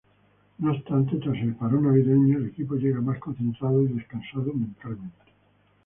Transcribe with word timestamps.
No 0.57 0.71
obstante, 0.71 1.17
tras 1.17 1.37
el 1.37 1.53
parón 1.53 1.83
navideño 1.83 2.39
el 2.39 2.47
equipo 2.47 2.73
llega 2.73 3.01
más 3.01 3.19
concentrado 3.19 3.83
y 3.83 3.87
descansado 3.89 4.51
mentalmente. 4.51 5.27